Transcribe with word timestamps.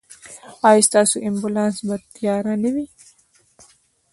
ایا 0.67 0.81
ستاسو 0.87 1.15
امبولانس 1.27 1.77
به 1.87 1.95
تیار 2.15 2.45
نه 2.63 2.69
وي؟ 2.75 2.85